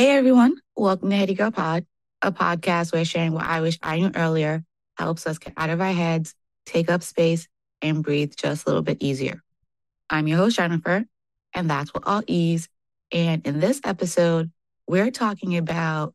[0.00, 1.84] Hey everyone, welcome to Heady Girl Pod,
[2.22, 4.64] a podcast where sharing what I wish I knew earlier
[4.96, 6.34] helps us get out of our heads,
[6.64, 7.46] take up space,
[7.82, 9.42] and breathe just a little bit easier.
[10.08, 11.04] I'm your host, Jennifer,
[11.52, 12.66] and that's what I'll ease.
[13.12, 14.50] And in this episode,
[14.88, 16.14] we're talking about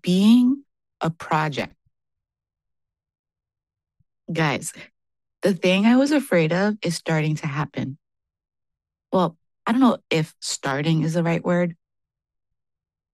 [0.00, 0.62] being
[1.00, 1.74] a project.
[4.32, 4.72] Guys,
[5.42, 7.98] the thing I was afraid of is starting to happen.
[9.10, 9.36] Well,
[9.66, 11.74] I don't know if starting is the right word,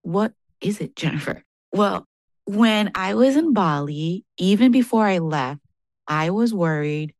[0.03, 1.43] what is it, Jennifer?
[1.73, 2.07] Well,
[2.45, 5.61] when I was in Bali, even before I left,
[6.07, 7.15] I was worried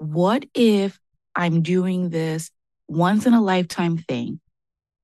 [0.00, 0.98] what if
[1.36, 2.50] I'm doing this
[2.88, 4.40] once in a lifetime thing?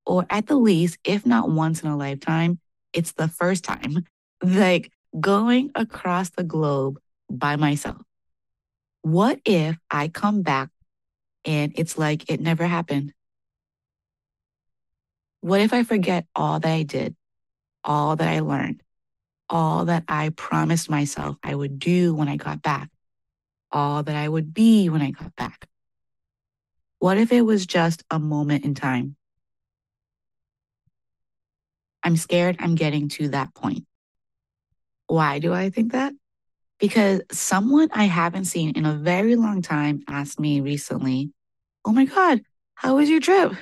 [0.05, 2.59] Or at the least, if not once in a lifetime,
[2.93, 4.05] it's the first time,
[4.43, 8.01] like going across the globe by myself.
[9.03, 10.69] What if I come back
[11.45, 13.13] and it's like it never happened?
[15.41, 17.15] What if I forget all that I did,
[17.83, 18.81] all that I learned,
[19.49, 22.89] all that I promised myself I would do when I got back,
[23.71, 25.67] all that I would be when I got back?
[26.99, 29.15] What if it was just a moment in time?
[32.03, 33.85] I'm scared I'm getting to that point.
[35.07, 36.13] Why do I think that?
[36.79, 41.31] Because someone I haven't seen in a very long time asked me recently,
[41.85, 42.41] Oh my God,
[42.75, 43.53] how was your trip?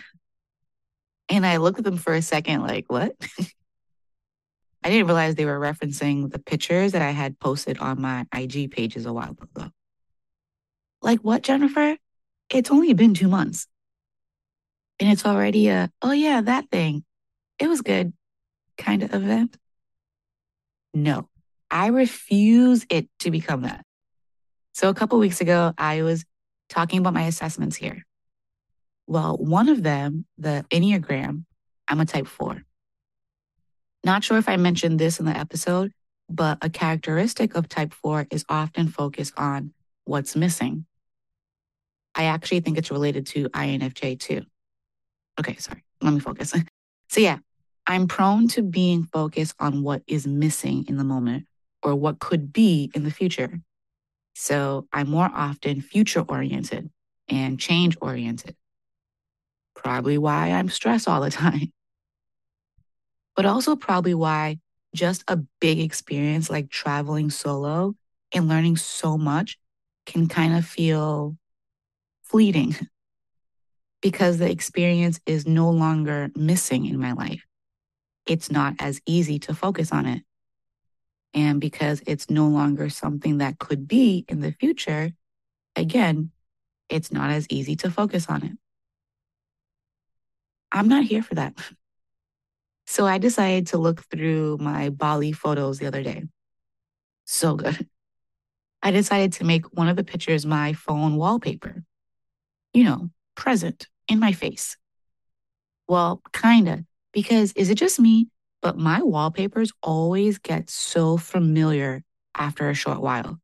[1.29, 3.15] And I looked at them for a second, like, what?
[4.83, 8.69] I didn't realize they were referencing the pictures that I had posted on my IG
[8.69, 9.69] pages a while ago.
[11.01, 11.97] Like, what, Jennifer?
[12.51, 13.67] It's only been two months.
[14.99, 17.03] And it's already a, oh, yeah, that thing.
[17.57, 18.13] It was good
[18.77, 19.57] kind of event.
[20.93, 21.29] No,
[21.71, 23.83] I refuse it to become that.
[24.73, 26.25] So a couple weeks ago, I was
[26.69, 28.05] talking about my assessments here.
[29.07, 31.45] Well, one of them, the Enneagram,
[31.87, 32.63] I'm a type four.
[34.03, 35.91] Not sure if I mentioned this in the episode,
[36.29, 39.73] but a characteristic of type four is often focused on
[40.05, 40.85] what's missing.
[42.15, 44.43] I actually think it's related to INFJ too.
[45.39, 45.83] Okay, sorry.
[46.01, 46.53] Let me focus.
[47.09, 47.39] so, yeah,
[47.85, 51.45] I'm prone to being focused on what is missing in the moment
[51.83, 53.59] or what could be in the future.
[54.33, 56.89] So, I'm more often future oriented
[57.27, 58.55] and change oriented
[59.85, 61.71] probably why I'm stressed all the time.
[63.35, 64.59] But also, probably why
[64.95, 67.95] just a big experience like traveling solo
[68.33, 69.57] and learning so much
[70.05, 71.37] can kind of feel
[72.23, 72.75] fleeting
[74.01, 77.45] because the experience is no longer missing in my life.
[78.25, 80.23] It's not as easy to focus on it.
[81.33, 85.11] And because it's no longer something that could be in the future,
[85.75, 86.31] again,
[86.89, 88.57] it's not as easy to focus on it.
[90.71, 91.53] I'm not here for that.
[92.87, 96.23] So I decided to look through my Bali photos the other day.
[97.25, 97.87] So good.
[98.81, 101.83] I decided to make one of the pictures my phone wallpaper.
[102.73, 104.77] You know, present in my face.
[105.87, 108.27] Well, kinda, because is it just me?
[108.61, 112.03] But my wallpapers always get so familiar
[112.35, 113.39] after a short while.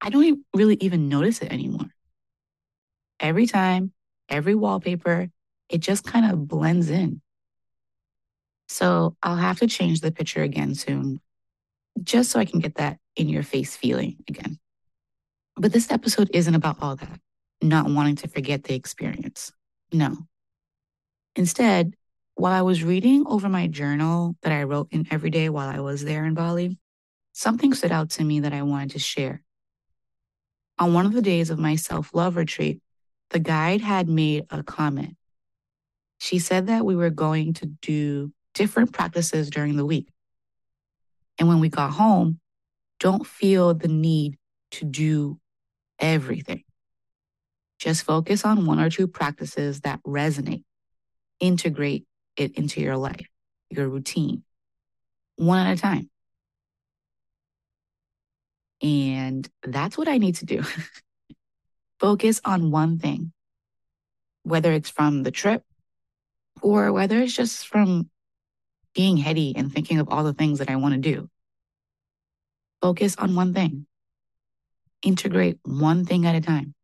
[0.00, 1.90] I don't really even notice it anymore.
[3.18, 3.92] Every time,
[4.28, 5.30] every wallpaper,
[5.68, 7.20] it just kind of blends in.
[8.68, 11.20] So I'll have to change the picture again soon,
[12.02, 14.58] just so I can get that in your face feeling again.
[15.56, 17.20] But this episode isn't about all that,
[17.62, 19.52] not wanting to forget the experience.
[19.92, 20.16] No.
[21.34, 21.94] Instead,
[22.34, 25.80] while I was reading over my journal that I wrote in every day while I
[25.80, 26.78] was there in Bali,
[27.32, 29.42] something stood out to me that I wanted to share.
[30.78, 32.82] On one of the days of my self love retreat,
[33.30, 35.15] the guide had made a comment
[36.18, 40.08] she said that we were going to do different practices during the week.
[41.38, 42.40] And when we got home,
[42.98, 44.38] don't feel the need
[44.72, 45.38] to do
[45.98, 46.64] everything.
[47.78, 50.64] Just focus on one or two practices that resonate.
[51.40, 53.26] Integrate it into your life,
[53.68, 54.42] your routine,
[55.36, 56.08] one at a time.
[58.82, 60.62] And that's what I need to do.
[62.00, 63.32] Focus on one thing,
[64.42, 65.65] whether it's from the trip,
[66.62, 68.10] or whether it's just from
[68.94, 71.28] being heady and thinking of all the things that I want to do.
[72.80, 73.86] Focus on one thing.
[75.02, 76.74] Integrate one thing at a time.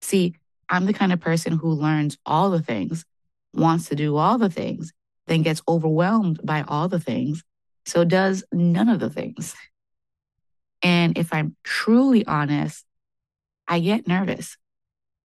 [0.00, 0.34] See,
[0.68, 3.04] I'm the kind of person who learns all the things,
[3.52, 4.92] wants to do all the things,
[5.26, 7.42] then gets overwhelmed by all the things,
[7.86, 9.54] so does none of the things.
[10.82, 12.84] And if I'm truly honest,
[13.66, 14.56] I get nervous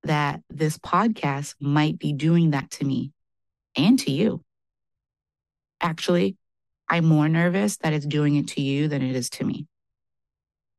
[0.03, 3.11] that this podcast might be doing that to me
[3.75, 4.43] and to you.
[5.81, 6.37] Actually,
[6.89, 9.67] I'm more nervous that it's doing it to you than it is to me.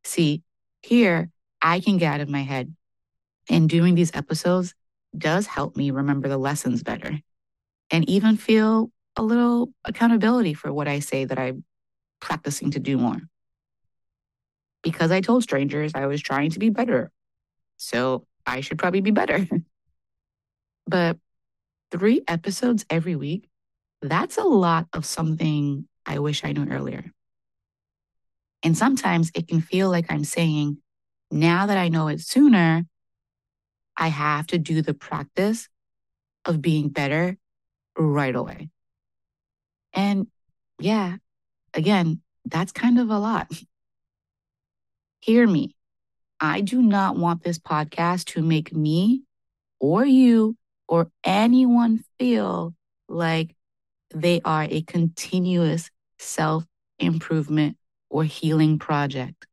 [0.04, 0.42] See,
[0.82, 1.30] here,
[1.62, 2.74] I can get out of my head.
[3.48, 4.74] And doing these episodes
[5.16, 7.18] does help me remember the lessons better
[7.90, 11.64] and even feel a little accountability for what I say that I'm
[12.20, 13.18] practicing to do more.
[14.82, 17.10] Because I told strangers I was trying to be better.
[17.76, 19.46] So I should probably be better.
[20.86, 21.18] but
[21.90, 23.48] three episodes every week,
[24.02, 27.12] that's a lot of something I wish I knew earlier.
[28.62, 30.78] And sometimes it can feel like I'm saying,
[31.30, 32.84] now that I know it sooner,
[33.96, 35.68] I have to do the practice
[36.44, 37.36] of being better
[37.96, 38.70] right away.
[39.92, 40.26] And
[40.78, 41.16] yeah,
[41.74, 43.50] again, that's kind of a lot.
[45.20, 45.74] Hear me.
[46.40, 49.22] I do not want this podcast to make me
[49.78, 50.56] or you
[50.90, 52.74] or anyone feel
[53.08, 53.54] like
[54.12, 55.88] they are a continuous
[56.18, 56.66] self
[56.98, 57.76] improvement
[58.10, 59.46] or healing project.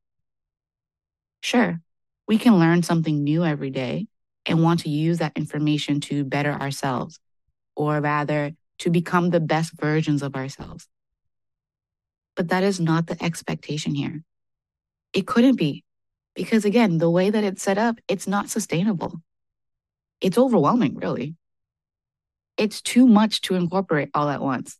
[1.42, 1.80] Sure,
[2.28, 4.08] we can learn something new every day
[4.48, 7.20] and want to use that information to better ourselves,
[7.76, 10.88] or rather, to become the best versions of ourselves.
[12.36, 14.24] But that is not the expectation here.
[15.14, 15.84] It couldn't be,
[16.34, 19.22] because again, the way that it's set up, it's not sustainable.
[20.22, 21.36] It's overwhelming, really.
[22.58, 24.78] It's too much to incorporate all at once.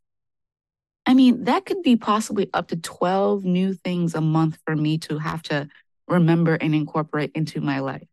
[1.06, 4.98] I mean, that could be possibly up to 12 new things a month for me
[5.00, 5.70] to have to
[6.08, 8.08] remember and incorporate into my life.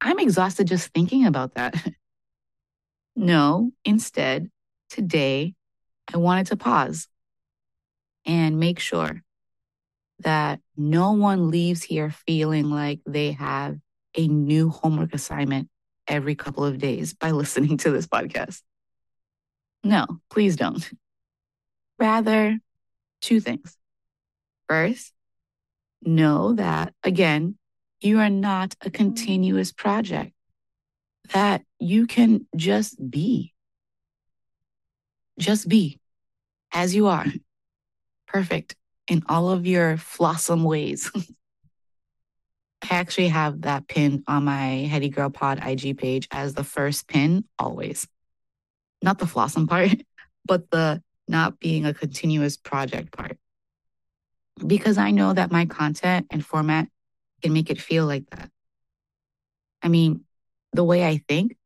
[0.00, 1.74] I'm exhausted just thinking about that.
[3.16, 4.50] no, instead,
[4.90, 5.54] today,
[6.12, 7.08] I wanted to pause
[8.24, 9.22] and make sure
[10.20, 13.78] that no one leaves here feeling like they have
[14.16, 15.68] a new homework assignment
[16.08, 18.62] every couple of days by listening to this podcast.
[19.84, 20.88] No, please don't.
[21.98, 22.58] Rather,
[23.20, 23.76] two things.
[24.68, 25.12] First,
[26.02, 27.56] know that, again,
[28.00, 30.32] you are not a continuous project,
[31.32, 33.52] that you can just be.
[35.38, 36.00] Just be
[36.72, 37.26] as you are,
[38.26, 38.76] perfect
[39.08, 41.10] in all of your flawsome ways.
[42.90, 47.08] I actually have that pin on my Heady Girl Pod IG page as the first
[47.08, 48.06] pin always.
[49.02, 49.90] Not the flawsome part,
[50.44, 53.38] but the not being a continuous project part.
[54.64, 56.88] Because I know that my content and format
[57.42, 58.50] can make it feel like that.
[59.82, 60.24] I mean,
[60.72, 61.56] the way I think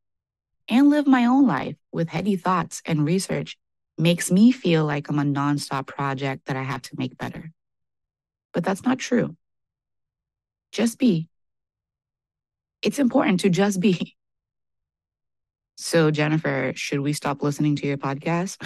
[0.67, 3.57] and live my own life with heady thoughts and research
[3.97, 7.51] makes me feel like I'm a nonstop project that I have to make better.
[8.53, 9.35] But that's not true.
[10.71, 11.27] Just be.
[12.81, 14.15] It's important to just be.
[15.77, 18.57] So, Jennifer, should we stop listening to your podcast?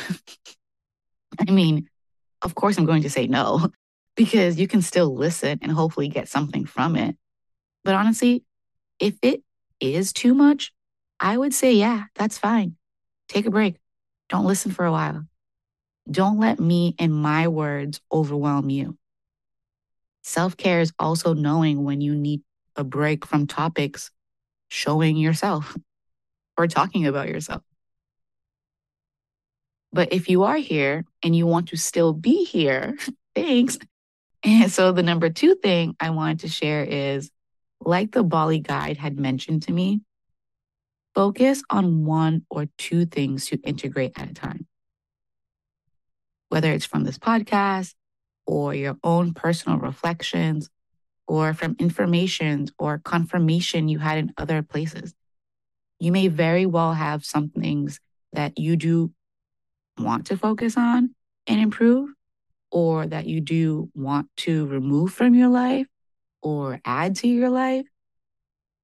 [1.40, 1.90] I mean,
[2.42, 3.70] of course, I'm going to say no
[4.16, 7.16] because you can still listen and hopefully get something from it.
[7.84, 8.44] But honestly,
[9.00, 9.44] if it
[9.80, 10.72] is too much,
[11.20, 12.76] I would say, yeah, that's fine.
[13.30, 13.78] Take a break.
[14.30, 15.26] Don't listen for a while.
[16.10, 18.98] Don't let me and my words overwhelm you.
[20.26, 22.42] Self care is also knowing when you need
[22.76, 24.10] a break from topics
[24.70, 25.78] showing yourself
[26.58, 27.62] or talking about yourself.
[29.94, 32.98] But if you are here and you want to still be here,
[33.36, 33.78] thanks.
[34.44, 37.30] And so the number two thing I wanted to share is
[37.80, 40.02] like the Bali guide had mentioned to me,
[41.14, 44.66] focus on one or two things to integrate at a time.
[46.50, 47.94] Whether it's from this podcast
[48.46, 50.70] or your own personal reflections
[51.28, 55.14] or from information or confirmation you had in other places.
[56.00, 58.00] You may very well have some things
[58.34, 59.12] that you do
[59.98, 61.16] want to focus on
[61.48, 62.10] and improve,
[62.72, 65.88] or that you do want to remove from your life
[66.42, 67.86] or add to your life,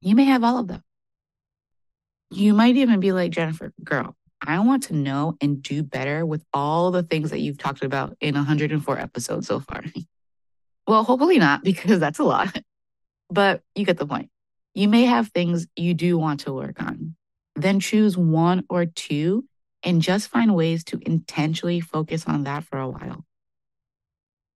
[0.02, 0.84] you may have all of them.
[2.30, 6.44] You might even be like, Jennifer, girl, I want to know and do better with
[6.54, 9.84] all the things that you've talked about in 104 episodes so far.
[10.88, 12.62] well, hopefully not, because that's a lot,
[13.30, 14.30] but you get the point.
[14.74, 17.16] You may have things you do want to work on.
[17.56, 19.46] Then choose one or two
[19.84, 23.26] and just find ways to intentionally focus on that for a while.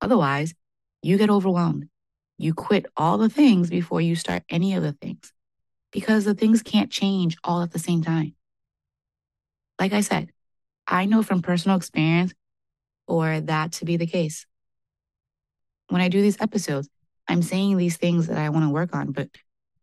[0.02, 0.54] Otherwise,
[1.02, 1.90] you get overwhelmed.
[2.38, 5.32] You quit all the things before you start any of the things
[5.92, 8.35] because the things can't change all at the same time.
[9.80, 10.30] Like I said,
[10.88, 12.34] I know from personal experience
[13.08, 14.46] for that to be the case.
[15.90, 16.90] When I do these episodes,
[17.28, 19.12] I'm saying these things that I want to work on.
[19.12, 19.30] But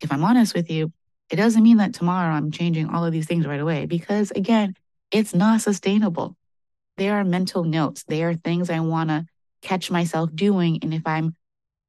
[0.01, 0.91] if I'm honest with you,
[1.29, 4.75] it doesn't mean that tomorrow I'm changing all of these things right away because, again,
[5.11, 6.35] it's not sustainable.
[6.97, 8.03] They are mental notes.
[8.03, 9.25] They are things I want to
[9.61, 10.79] catch myself doing.
[10.81, 11.35] And if I'm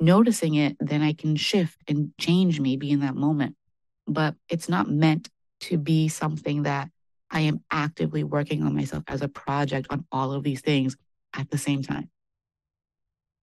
[0.01, 3.57] noticing it, then I can shift and change maybe in that moment.
[4.07, 5.29] But it's not meant
[5.61, 6.91] to be something that
[7.35, 10.97] I am actively working on myself as a project on all of these things
[11.35, 12.09] at the same time.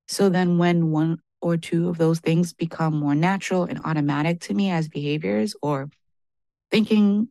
[0.08, 4.54] So then, when one or two of those things become more natural and automatic to
[4.54, 5.90] me as behaviors or
[6.70, 7.28] thinking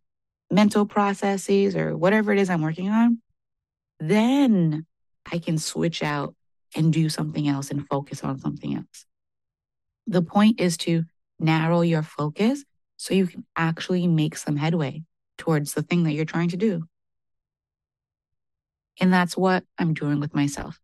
[0.50, 3.22] mental processes or whatever it is I'm working on,
[3.98, 4.86] then
[5.30, 6.34] I can switch out
[6.76, 9.06] and do something else and focus on something else.
[10.06, 11.04] The point is to
[11.38, 12.64] narrow your focus
[12.96, 15.04] so you can actually make some headway
[15.40, 16.84] towards the thing that you're trying to do.
[19.00, 20.78] And that's what I'm doing with myself.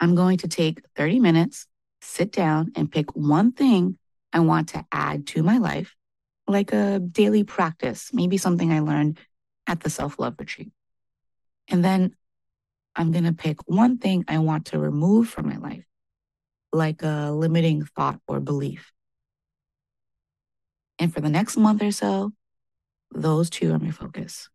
[0.00, 1.66] I'm going to take 30 minutes,
[2.02, 3.96] sit down, and pick one thing
[4.32, 5.94] I want to add to my life,
[6.46, 9.18] like a daily practice, maybe something I learned
[9.66, 10.72] at the self love retreat.
[11.68, 12.16] And then
[12.96, 15.84] I'm going to pick one thing I want to remove from my life,
[16.72, 18.92] like a limiting thought or belief.
[20.98, 22.32] And for the next month or so,
[23.12, 24.48] those two are my focus.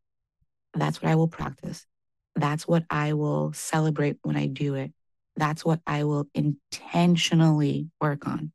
[0.73, 1.85] That's what I will practice.
[2.35, 4.91] That's what I will celebrate when I do it.
[5.35, 8.51] That's what I will intentionally work on.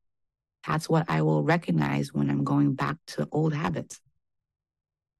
[0.67, 4.01] That's what I will recognize when I'm going back to old habits.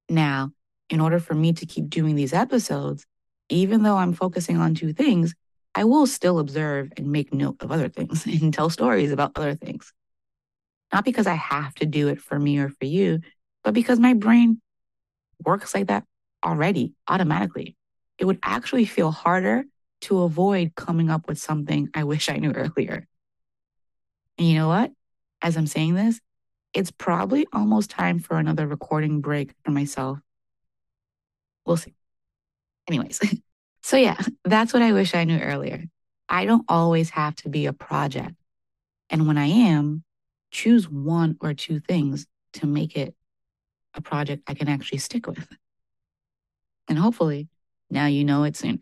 [0.09, 0.53] Now,
[0.91, 3.07] in order for me to keep doing these episodes,
[3.49, 5.35] even though I'm focusing on two things,
[5.75, 9.55] I will still observe and make note of other things and tell stories about other
[9.55, 9.93] things.
[10.93, 13.21] Not because I have to do it for me or for you,
[13.63, 14.61] but because my brain
[15.45, 16.05] works like that
[16.45, 17.77] already automatically.
[18.19, 19.65] It would actually feel harder
[20.03, 23.07] to avoid coming up with something I wish I knew earlier.
[24.37, 24.93] And you know what?
[25.43, 26.21] As I'm saying this,
[26.73, 30.19] it's probably almost time for another recording break for myself.
[31.65, 31.95] We'll see.
[32.89, 33.21] Anyways,
[33.83, 35.85] so yeah, that's what I wish I knew earlier.
[36.29, 38.35] I don't always have to be a project.
[39.11, 40.05] And when I am,
[40.51, 43.15] choose one or two things to make it
[43.99, 45.47] a project I can actually stick with.
[46.89, 47.49] And hopefully,
[47.91, 48.79] now you know it sooner.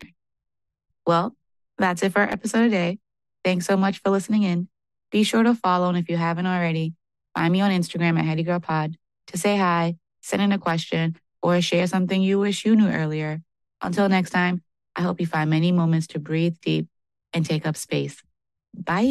[1.05, 1.35] Well,
[1.77, 2.99] that's it for our episode today.
[3.43, 4.69] Thanks so much for listening in.
[5.11, 6.93] Be sure to follow, and if you haven't already,
[7.35, 8.95] find me on Instagram at HeadyGirlPod
[9.27, 13.41] to say hi, send in a question, or share something you wish you knew earlier.
[13.81, 14.63] Until next time,
[14.95, 16.87] I hope you find many moments to breathe deep
[17.33, 18.21] and take up space.
[18.73, 19.05] Bye.